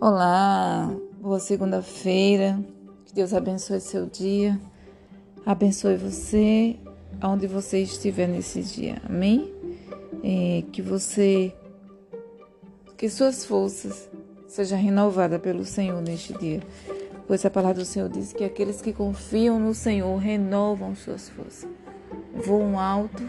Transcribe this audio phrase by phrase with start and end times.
[0.00, 2.64] Olá, boa segunda-feira.
[3.04, 4.56] Que Deus abençoe seu dia.
[5.44, 6.78] Abençoe você
[7.20, 9.02] aonde você estiver nesse dia.
[9.04, 9.52] Amém?
[10.22, 11.52] É, que você
[12.96, 14.08] que suas forças
[14.46, 16.62] sejam renovadas pelo Senhor neste dia.
[17.26, 21.68] Pois a palavra do Senhor diz que aqueles que confiam no Senhor renovam suas forças.
[22.36, 23.28] Voam alto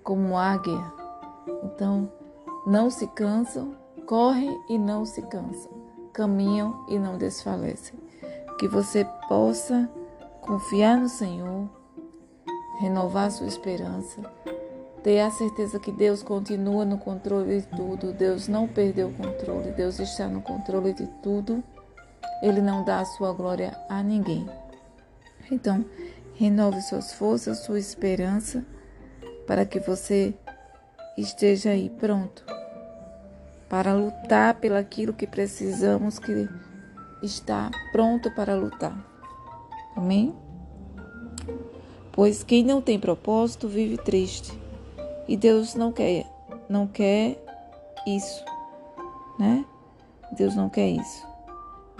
[0.00, 0.92] como águia.
[1.64, 2.08] Então,
[2.64, 5.70] não se cansam correm e não se cansam,
[6.12, 7.98] caminham e não desfalecem.
[8.58, 9.90] Que você possa
[10.40, 11.68] confiar no Senhor,
[12.80, 14.22] renovar sua esperança,
[15.02, 19.72] ter a certeza que Deus continua no controle de tudo, Deus não perdeu o controle,
[19.72, 21.62] Deus está no controle de tudo,
[22.42, 24.48] Ele não dá a sua glória a ninguém.
[25.50, 25.84] Então,
[26.34, 28.64] renove suas forças, sua esperança,
[29.46, 30.34] para que você
[31.18, 32.53] esteja aí pronto
[33.68, 36.48] para lutar pelaquilo que precisamos que
[37.22, 38.96] está pronto para lutar.
[39.96, 40.34] Amém?
[42.12, 44.58] Pois quem não tem propósito vive triste.
[45.26, 46.26] E Deus não quer,
[46.68, 47.42] não quer
[48.06, 48.44] isso,
[49.38, 49.64] né?
[50.32, 51.26] Deus não quer isso.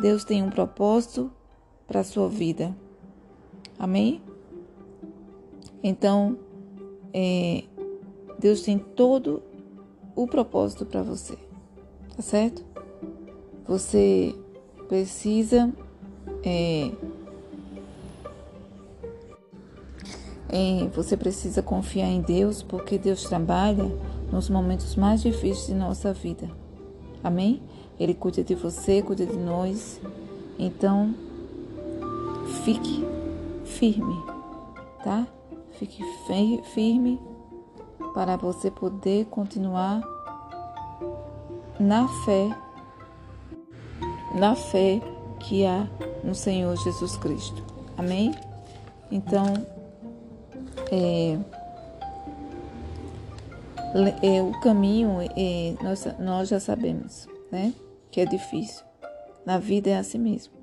[0.00, 1.32] Deus tem um propósito
[1.86, 2.76] para a sua vida.
[3.78, 4.22] Amém?
[5.82, 6.38] Então,
[7.12, 7.64] é,
[8.38, 9.42] Deus tem todo
[10.14, 11.38] o propósito para você
[12.16, 12.64] tá certo?
[13.66, 14.34] Você
[14.88, 15.72] precisa
[16.44, 16.92] é,
[20.94, 23.90] você precisa confiar em Deus, porque Deus trabalha
[24.30, 26.48] nos momentos mais difíceis de nossa vida.
[27.22, 27.60] Amém?
[27.98, 30.00] Ele cuida de você, cuida de nós.
[30.58, 31.14] Então,
[32.64, 33.04] fique
[33.64, 34.22] firme,
[35.02, 35.26] tá?
[35.72, 36.04] Fique
[36.72, 37.20] firme
[38.14, 40.02] para você poder continuar
[41.78, 42.50] na fé,
[44.34, 45.00] na fé
[45.40, 45.86] que há
[46.22, 47.62] no Senhor Jesus Cristo.
[47.96, 48.34] Amém?
[49.10, 49.44] Então,
[50.90, 51.38] é,
[54.22, 57.72] é, o caminho é, nós, nós já sabemos, né?
[58.10, 58.84] Que é difícil.
[59.44, 60.54] Na vida é assim mesmo.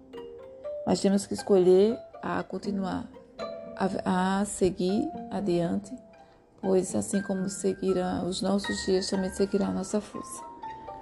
[0.86, 3.08] Mas temos que escolher a continuar,
[3.78, 5.94] a, a seguir adiante,
[6.62, 10.51] pois assim como seguirá os nossos dias, também seguirá a nossa força.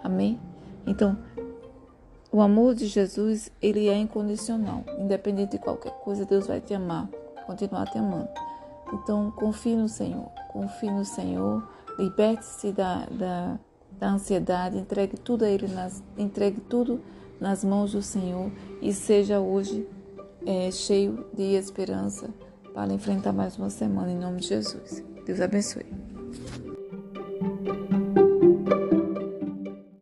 [0.03, 0.39] Amém?
[0.85, 1.17] Então,
[2.31, 4.83] o amor de Jesus, ele é incondicional.
[4.99, 7.09] Independente de qualquer coisa, Deus vai te amar,
[7.45, 8.29] continuar te amando.
[8.93, 11.67] Então, confie no Senhor, confie no Senhor,
[11.97, 13.59] liberte-se da, da,
[13.91, 17.01] da, ansiedade, entregue tudo a Ele, nas, entregue tudo
[17.39, 18.51] nas mãos do Senhor
[18.81, 19.87] e seja hoje
[20.45, 22.29] é, cheio de esperança
[22.73, 25.03] para enfrentar mais uma semana, em nome de Jesus.
[25.25, 25.85] Deus abençoe.